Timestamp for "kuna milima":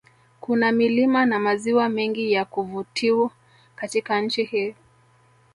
0.39-1.25